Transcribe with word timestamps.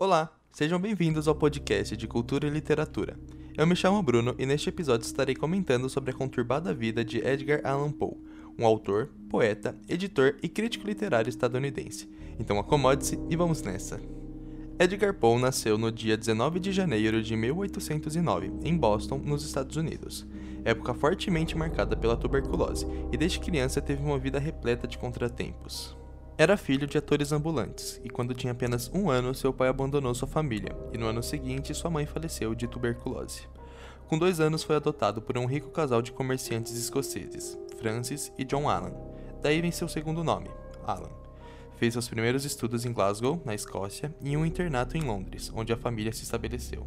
Olá, 0.00 0.32
sejam 0.52 0.78
bem-vindos 0.78 1.26
ao 1.26 1.34
podcast 1.34 1.96
de 1.96 2.06
Cultura 2.06 2.46
e 2.46 2.50
Literatura. 2.50 3.18
Eu 3.56 3.66
me 3.66 3.74
chamo 3.74 4.00
Bruno 4.00 4.32
e 4.38 4.46
neste 4.46 4.68
episódio 4.68 5.04
estarei 5.04 5.34
comentando 5.34 5.90
sobre 5.90 6.12
a 6.12 6.14
conturbada 6.14 6.72
vida 6.72 7.04
de 7.04 7.18
Edgar 7.18 7.60
Allan 7.64 7.90
Poe, 7.90 8.16
um 8.56 8.64
autor, 8.64 9.10
poeta, 9.28 9.74
editor 9.88 10.36
e 10.40 10.48
crítico 10.48 10.86
literário 10.86 11.28
estadunidense. 11.28 12.08
Então 12.38 12.60
acomode-se 12.60 13.18
e 13.28 13.34
vamos 13.34 13.60
nessa. 13.62 14.00
Edgar 14.78 15.14
Poe 15.14 15.40
nasceu 15.40 15.76
no 15.76 15.90
dia 15.90 16.16
19 16.16 16.60
de 16.60 16.70
janeiro 16.70 17.20
de 17.20 17.34
1809, 17.34 18.52
em 18.62 18.76
Boston, 18.76 19.18
nos 19.18 19.44
Estados 19.44 19.76
Unidos. 19.76 20.24
Época 20.64 20.94
fortemente 20.94 21.58
marcada 21.58 21.96
pela 21.96 22.16
tuberculose, 22.16 22.86
e 23.10 23.16
desde 23.16 23.40
criança 23.40 23.82
teve 23.82 24.00
uma 24.00 24.16
vida 24.16 24.38
repleta 24.38 24.86
de 24.86 24.96
contratempos. 24.96 25.97
Era 26.40 26.56
filho 26.56 26.86
de 26.86 26.96
atores 26.96 27.32
ambulantes, 27.32 28.00
e 28.04 28.08
quando 28.08 28.32
tinha 28.32 28.52
apenas 28.52 28.88
um 28.94 29.10
ano, 29.10 29.34
seu 29.34 29.52
pai 29.52 29.68
abandonou 29.68 30.14
sua 30.14 30.28
família, 30.28 30.72
e 30.92 30.96
no 30.96 31.06
ano 31.06 31.20
seguinte 31.20 31.74
sua 31.74 31.90
mãe 31.90 32.06
faleceu 32.06 32.54
de 32.54 32.68
tuberculose. 32.68 33.48
Com 34.06 34.16
dois 34.16 34.38
anos 34.38 34.62
foi 34.62 34.76
adotado 34.76 35.20
por 35.20 35.36
um 35.36 35.46
rico 35.46 35.70
casal 35.70 36.00
de 36.00 36.12
comerciantes 36.12 36.78
escoceses, 36.78 37.58
Francis 37.80 38.32
e 38.38 38.44
John 38.44 38.70
Allan. 38.70 38.94
Daí 39.42 39.60
vem 39.60 39.72
seu 39.72 39.88
segundo 39.88 40.22
nome, 40.22 40.48
Allan. 40.86 41.10
Fez 41.74 41.94
seus 41.94 42.08
primeiros 42.08 42.44
estudos 42.44 42.84
em 42.84 42.92
Glasgow, 42.92 43.42
na 43.44 43.52
Escócia, 43.52 44.14
e 44.22 44.36
um 44.36 44.46
internato 44.46 44.96
em 44.96 45.00
Londres, 45.00 45.50
onde 45.52 45.72
a 45.72 45.76
família 45.76 46.12
se 46.12 46.22
estabeleceu. 46.22 46.86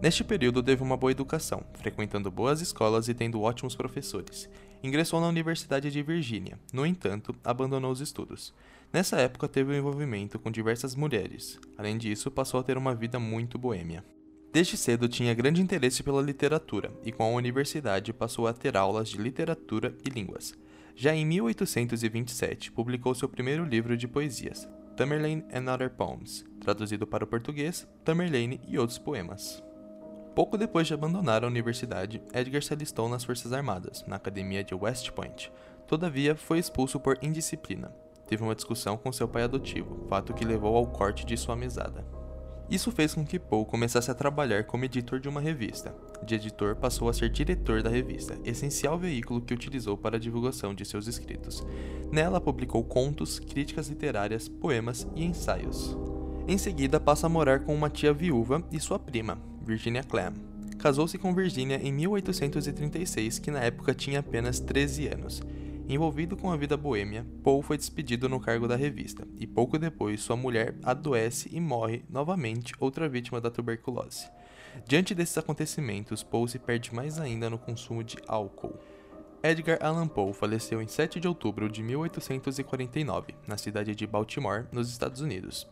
Neste 0.00 0.24
período 0.24 0.62
teve 0.62 0.82
uma 0.82 0.96
boa 0.96 1.10
educação, 1.12 1.62
frequentando 1.74 2.30
boas 2.30 2.62
escolas 2.62 3.06
e 3.08 3.12
tendo 3.12 3.42
ótimos 3.42 3.76
professores. 3.76 4.48
Ingressou 4.82 5.20
na 5.20 5.28
Universidade 5.28 5.90
de 5.90 6.02
Virgínia, 6.02 6.58
no 6.72 6.86
entanto, 6.86 7.36
abandonou 7.44 7.92
os 7.92 8.00
estudos. 8.00 8.54
Nessa 8.90 9.18
época 9.18 9.46
teve 9.46 9.70
um 9.70 9.76
envolvimento 9.76 10.38
com 10.38 10.50
diversas 10.50 10.94
mulheres. 10.94 11.60
Além 11.76 11.98
disso, 11.98 12.30
passou 12.30 12.58
a 12.58 12.62
ter 12.62 12.78
uma 12.78 12.94
vida 12.94 13.20
muito 13.20 13.58
boêmia. 13.58 14.02
Desde 14.50 14.74
cedo 14.78 15.06
tinha 15.06 15.34
grande 15.34 15.60
interesse 15.60 16.02
pela 16.02 16.22
literatura 16.22 16.90
e 17.04 17.12
com 17.12 17.22
a 17.22 17.36
universidade 17.36 18.10
passou 18.14 18.46
a 18.46 18.54
ter 18.54 18.78
aulas 18.78 19.10
de 19.10 19.18
literatura 19.18 19.94
e 20.02 20.08
línguas. 20.08 20.54
Já 20.96 21.14
em 21.14 21.26
1827, 21.26 22.72
publicou 22.72 23.14
seu 23.14 23.28
primeiro 23.28 23.64
livro 23.66 23.98
de 23.98 24.08
poesias, 24.08 24.66
Tamerlane 24.96 25.44
and 25.52 25.72
Other 25.72 25.90
Poems, 25.90 26.44
traduzido 26.58 27.06
para 27.06 27.24
o 27.24 27.26
português, 27.26 27.86
Tamerlane 28.02 28.60
e 28.66 28.78
outros 28.78 28.98
poemas. 28.98 29.62
Pouco 30.34 30.56
depois 30.56 30.86
de 30.86 30.94
abandonar 30.94 31.42
a 31.42 31.46
universidade, 31.46 32.22
Edgar 32.32 32.62
se 32.62 32.72
alistou 32.72 33.08
nas 33.08 33.24
Forças 33.24 33.52
Armadas, 33.52 34.04
na 34.06 34.16
academia 34.16 34.62
de 34.62 34.74
West 34.74 35.10
Point. 35.10 35.52
Todavia, 35.86 36.36
foi 36.36 36.58
expulso 36.58 37.00
por 37.00 37.18
indisciplina. 37.20 37.92
Teve 38.28 38.44
uma 38.44 38.54
discussão 38.54 38.96
com 38.96 39.10
seu 39.10 39.26
pai 39.26 39.42
adotivo, 39.42 40.06
fato 40.08 40.32
que 40.32 40.44
levou 40.44 40.76
ao 40.76 40.86
corte 40.86 41.26
de 41.26 41.36
sua 41.36 41.56
mesada. 41.56 42.06
Isso 42.70 42.92
fez 42.92 43.12
com 43.12 43.26
que 43.26 43.40
Poe 43.40 43.64
começasse 43.64 44.08
a 44.08 44.14
trabalhar 44.14 44.62
como 44.62 44.84
editor 44.84 45.18
de 45.18 45.28
uma 45.28 45.40
revista. 45.40 45.92
De 46.22 46.36
editor, 46.36 46.76
passou 46.76 47.08
a 47.08 47.12
ser 47.12 47.28
diretor 47.28 47.82
da 47.82 47.90
revista, 47.90 48.38
essencial 48.44 48.96
veículo 48.96 49.40
que 49.40 49.52
utilizou 49.52 49.98
para 49.98 50.16
a 50.16 50.20
divulgação 50.20 50.72
de 50.72 50.84
seus 50.84 51.08
escritos. 51.08 51.66
Nela, 52.12 52.40
publicou 52.40 52.84
contos, 52.84 53.40
críticas 53.40 53.88
literárias, 53.88 54.48
poemas 54.48 55.08
e 55.16 55.24
ensaios. 55.24 55.98
Em 56.46 56.56
seguida, 56.56 57.00
passa 57.00 57.26
a 57.26 57.28
morar 57.28 57.64
com 57.64 57.74
uma 57.74 57.90
tia 57.90 58.12
viúva 58.12 58.62
e 58.70 58.78
sua 58.78 59.00
prima, 59.00 59.36
Virginia 59.70 60.02
Clam. 60.02 60.34
Casou-se 60.80 61.16
com 61.16 61.32
Virginia 61.32 61.76
em 61.80 61.92
1836, 61.92 63.38
que 63.38 63.52
na 63.52 63.60
época 63.60 63.94
tinha 63.94 64.18
apenas 64.18 64.58
13 64.58 65.06
anos. 65.06 65.40
Envolvido 65.88 66.36
com 66.36 66.50
a 66.50 66.56
vida 66.56 66.76
boêmia, 66.76 67.24
Paul 67.44 67.62
foi 67.62 67.76
despedido 67.76 68.28
no 68.28 68.40
cargo 68.40 68.66
da 68.66 68.74
revista, 68.74 69.24
e 69.38 69.46
pouco 69.46 69.78
depois 69.78 70.22
sua 70.22 70.34
mulher 70.34 70.74
adoece 70.82 71.48
e 71.52 71.60
morre 71.60 72.02
novamente, 72.10 72.74
outra 72.80 73.08
vítima 73.08 73.40
da 73.40 73.48
tuberculose. 73.48 74.28
Diante 74.88 75.14
desses 75.14 75.38
acontecimentos, 75.38 76.24
Paul 76.24 76.48
se 76.48 76.58
perde 76.58 76.92
mais 76.92 77.20
ainda 77.20 77.48
no 77.48 77.56
consumo 77.56 78.02
de 78.02 78.16
álcool. 78.26 78.76
Edgar 79.40 79.78
Allan 79.80 80.08
Poe 80.08 80.32
faleceu 80.32 80.82
em 80.82 80.88
7 80.88 81.20
de 81.20 81.28
outubro 81.28 81.68
de 81.68 81.80
1849, 81.80 83.36
na 83.46 83.56
cidade 83.56 83.94
de 83.94 84.04
Baltimore, 84.04 84.66
nos 84.72 84.90
Estados 84.90 85.20
Unidos. 85.20 85.68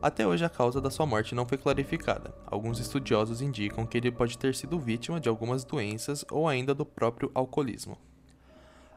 Até 0.00 0.24
hoje 0.24 0.44
a 0.44 0.48
causa 0.48 0.80
da 0.80 0.90
sua 0.90 1.04
morte 1.04 1.34
não 1.34 1.44
foi 1.44 1.58
clarificada. 1.58 2.32
Alguns 2.46 2.78
estudiosos 2.78 3.42
indicam 3.42 3.84
que 3.84 3.98
ele 3.98 4.12
pode 4.12 4.38
ter 4.38 4.54
sido 4.54 4.78
vítima 4.78 5.18
de 5.18 5.28
algumas 5.28 5.64
doenças 5.64 6.24
ou 6.30 6.46
ainda 6.46 6.72
do 6.72 6.86
próprio 6.86 7.32
alcoolismo. 7.34 7.98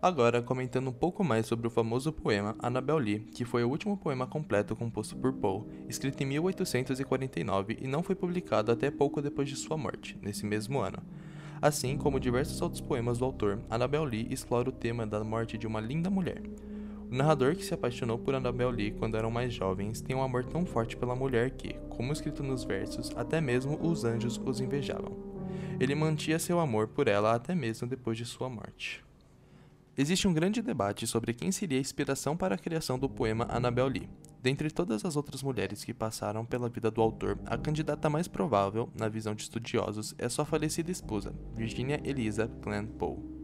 Agora, 0.00 0.40
comentando 0.40 0.88
um 0.88 0.92
pouco 0.92 1.22
mais 1.22 1.46
sobre 1.46 1.66
o 1.66 1.70
famoso 1.70 2.10
poema 2.12 2.56
Annabel 2.60 2.96
Lee, 2.96 3.18
que 3.18 3.44
foi 3.44 3.62
o 3.62 3.68
último 3.68 3.96
poema 3.98 4.26
completo 4.26 4.74
composto 4.74 5.14
por 5.16 5.34
Poe, 5.34 5.64
escrito 5.86 6.22
em 6.22 6.26
1849 6.26 7.76
e 7.78 7.86
não 7.86 8.02
foi 8.02 8.14
publicado 8.14 8.72
até 8.72 8.90
pouco 8.90 9.20
depois 9.20 9.50
de 9.50 9.56
sua 9.56 9.76
morte, 9.76 10.18
nesse 10.22 10.46
mesmo 10.46 10.80
ano. 10.80 11.02
Assim 11.60 11.98
como 11.98 12.20
diversos 12.20 12.62
outros 12.62 12.80
poemas 12.80 13.18
do 13.18 13.24
autor, 13.26 13.60
Annabel 13.68 14.04
Lee 14.04 14.28
explora 14.30 14.70
o 14.70 14.72
tema 14.72 15.06
da 15.06 15.22
morte 15.22 15.58
de 15.58 15.66
uma 15.66 15.80
linda 15.80 16.08
mulher. 16.08 16.42
O 17.10 17.14
narrador 17.14 17.54
que 17.54 17.64
se 17.64 17.72
apaixonou 17.72 18.18
por 18.18 18.34
Annabel 18.34 18.70
Lee 18.70 18.90
quando 18.90 19.16
eram 19.16 19.30
mais 19.30 19.54
jovens 19.54 20.00
tem 20.00 20.16
um 20.16 20.22
amor 20.22 20.44
tão 20.44 20.66
forte 20.66 20.96
pela 20.96 21.14
mulher 21.14 21.50
que, 21.50 21.74
como 21.88 22.12
escrito 22.12 22.42
nos 22.42 22.64
versos, 22.64 23.10
até 23.14 23.40
mesmo 23.40 23.78
os 23.80 24.04
anjos 24.04 24.40
os 24.44 24.60
invejavam. 24.60 25.16
Ele 25.78 25.94
mantinha 25.94 26.38
seu 26.38 26.58
amor 26.58 26.88
por 26.88 27.06
ela 27.06 27.34
até 27.34 27.54
mesmo 27.54 27.86
depois 27.86 28.18
de 28.18 28.24
sua 28.24 28.48
morte. 28.48 29.04
Existe 29.96 30.26
um 30.26 30.34
grande 30.34 30.60
debate 30.60 31.06
sobre 31.06 31.32
quem 31.32 31.52
seria 31.52 31.78
a 31.78 31.80
inspiração 31.80 32.36
para 32.36 32.56
a 32.56 32.58
criação 32.58 32.98
do 32.98 33.08
poema 33.08 33.46
Annabel 33.48 33.86
Lee. 33.86 34.08
Dentre 34.42 34.70
todas 34.70 35.04
as 35.04 35.16
outras 35.16 35.42
mulheres 35.42 35.84
que 35.84 35.94
passaram 35.94 36.44
pela 36.44 36.68
vida 36.68 36.90
do 36.90 37.00
autor, 37.00 37.38
a 37.46 37.56
candidata 37.56 38.10
mais 38.10 38.28
provável, 38.28 38.90
na 38.98 39.08
visão 39.08 39.34
de 39.34 39.42
estudiosos, 39.42 40.14
é 40.18 40.28
sua 40.28 40.44
falecida 40.44 40.90
esposa, 40.90 41.32
Virginia 41.54 42.00
Eliza 42.04 42.50
Clan 42.62 42.84
Poe. 42.84 43.35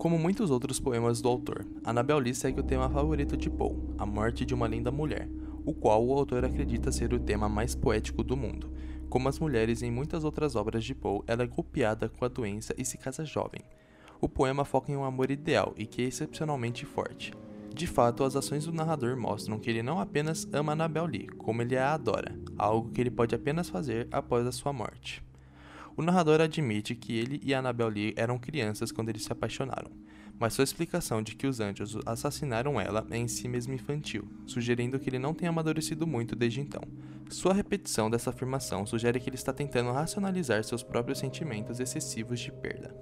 Como 0.00 0.18
muitos 0.18 0.50
outros 0.50 0.80
poemas 0.80 1.20
do 1.20 1.28
autor, 1.28 1.66
Annabel 1.84 2.18
Lee 2.18 2.34
segue 2.34 2.58
o 2.58 2.64
tema 2.64 2.88
favorito 2.88 3.36
de 3.36 3.50
Poe, 3.50 3.76
a 3.98 4.06
morte 4.06 4.46
de 4.46 4.54
uma 4.54 4.66
linda 4.66 4.90
mulher, 4.90 5.28
o 5.62 5.74
qual 5.74 6.02
o 6.02 6.14
autor 6.14 6.42
acredita 6.42 6.90
ser 6.90 7.12
o 7.12 7.20
tema 7.20 7.50
mais 7.50 7.74
poético 7.74 8.24
do 8.24 8.34
mundo. 8.34 8.72
Como 9.10 9.28
as 9.28 9.38
mulheres 9.38 9.82
em 9.82 9.90
muitas 9.90 10.24
outras 10.24 10.56
obras 10.56 10.84
de 10.84 10.94
Poe, 10.94 11.20
ela 11.26 11.42
é 11.42 11.46
golpeada 11.46 12.08
com 12.08 12.24
a 12.24 12.28
doença 12.28 12.74
e 12.78 12.84
se 12.84 12.96
casa 12.96 13.26
jovem 13.26 13.60
o 14.20 14.28
poema 14.28 14.64
foca 14.64 14.92
em 14.92 14.96
um 14.96 15.04
amor 15.04 15.30
ideal 15.30 15.74
e 15.76 15.86
que 15.86 16.02
é 16.02 16.04
excepcionalmente 16.04 16.84
forte. 16.84 17.32
De 17.74 17.86
fato, 17.86 18.24
as 18.24 18.36
ações 18.36 18.66
do 18.66 18.72
narrador 18.72 19.16
mostram 19.16 19.58
que 19.58 19.70
ele 19.70 19.82
não 19.82 19.98
apenas 19.98 20.46
ama 20.52 20.72
Annabel 20.72 21.06
Lee, 21.06 21.26
como 21.26 21.62
ele 21.62 21.76
a 21.76 21.94
adora, 21.94 22.38
algo 22.58 22.90
que 22.90 23.00
ele 23.00 23.10
pode 23.10 23.34
apenas 23.34 23.70
fazer 23.70 24.08
após 24.10 24.46
a 24.46 24.52
sua 24.52 24.72
morte. 24.72 25.24
O 25.96 26.02
narrador 26.02 26.40
admite 26.40 26.94
que 26.94 27.18
ele 27.18 27.40
e 27.42 27.52
Annabel 27.52 27.88
Lee 27.88 28.14
eram 28.16 28.38
crianças 28.38 28.92
quando 28.92 29.08
eles 29.08 29.24
se 29.24 29.32
apaixonaram, 29.32 29.90
mas 30.38 30.54
sua 30.54 30.64
explicação 30.64 31.22
de 31.22 31.36
que 31.36 31.46
os 31.46 31.60
anjos 31.60 31.98
assassinaram 32.06 32.80
ela 32.80 33.06
é 33.10 33.16
em 33.18 33.28
si 33.28 33.46
mesmo 33.46 33.74
infantil, 33.74 34.26
sugerindo 34.46 34.98
que 34.98 35.10
ele 35.10 35.18
não 35.18 35.34
tenha 35.34 35.50
amadurecido 35.50 36.06
muito 36.06 36.34
desde 36.34 36.60
então. 36.60 36.80
Sua 37.28 37.52
repetição 37.52 38.08
dessa 38.08 38.30
afirmação 38.30 38.86
sugere 38.86 39.20
que 39.20 39.28
ele 39.28 39.36
está 39.36 39.52
tentando 39.52 39.92
racionalizar 39.92 40.64
seus 40.64 40.82
próprios 40.82 41.18
sentimentos 41.18 41.78
excessivos 41.78 42.40
de 42.40 42.50
perda. 42.50 42.94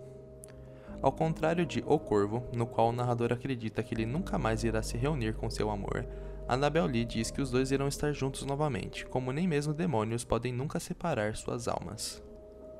Ao 1.00 1.12
contrário 1.12 1.64
de 1.64 1.82
O 1.86 1.96
Corvo, 1.96 2.44
no 2.52 2.66
qual 2.66 2.88
o 2.88 2.92
narrador 2.92 3.32
acredita 3.32 3.84
que 3.84 3.94
ele 3.94 4.04
nunca 4.04 4.36
mais 4.36 4.64
irá 4.64 4.82
se 4.82 4.96
reunir 4.96 5.34
com 5.34 5.48
seu 5.48 5.70
amor, 5.70 6.04
Annabel 6.48 6.86
Lee 6.86 7.04
diz 7.04 7.30
que 7.30 7.40
os 7.40 7.52
dois 7.52 7.70
irão 7.70 7.86
estar 7.86 8.12
juntos 8.12 8.44
novamente, 8.44 9.06
como 9.06 9.32
nem 9.32 9.46
mesmo 9.46 9.72
demônios 9.72 10.24
podem 10.24 10.52
nunca 10.52 10.80
separar 10.80 11.36
suas 11.36 11.68
almas. 11.68 12.20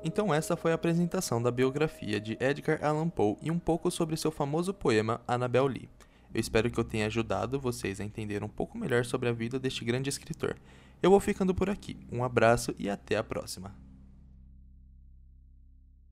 Então 0.03 0.33
essa 0.33 0.55
foi 0.55 0.71
a 0.71 0.75
apresentação 0.75 1.41
da 1.41 1.51
biografia 1.51 2.21
de 2.21 2.37
Edgar 2.39 2.83
Allan 2.83 3.09
Poe 3.09 3.37
e 3.41 3.51
um 3.51 3.59
pouco 3.59 3.91
sobre 3.91 4.15
seu 4.15 4.31
famoso 4.31 4.73
poema 4.73 5.21
Annabel 5.27 5.67
Lee. 5.67 5.89
Eu 6.33 6.39
espero 6.39 6.69
que 6.69 6.79
eu 6.79 6.83
tenha 6.83 7.07
ajudado 7.07 7.59
vocês 7.59 7.99
a 7.99 8.05
entender 8.05 8.43
um 8.43 8.49
pouco 8.49 8.77
melhor 8.77 9.03
sobre 9.03 9.27
a 9.27 9.33
vida 9.33 9.59
deste 9.59 9.83
grande 9.83 10.09
escritor. 10.09 10.55
Eu 11.01 11.09
vou 11.09 11.19
ficando 11.19 11.53
por 11.53 11.69
aqui. 11.69 11.97
Um 12.11 12.23
abraço 12.23 12.73
e 12.77 12.89
até 12.89 13.17
a 13.17 13.23
próxima. 13.23 13.88